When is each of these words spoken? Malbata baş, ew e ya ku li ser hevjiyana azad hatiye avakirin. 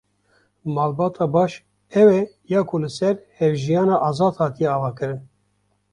Malbata 0.75 1.25
baş, 1.33 1.51
ew 2.01 2.09
e 2.19 2.21
ya 2.51 2.61
ku 2.69 2.77
li 2.81 2.89
ser 2.97 3.15
hevjiyana 3.37 3.95
azad 4.07 4.35
hatiye 4.41 4.69
avakirin. 4.77 5.21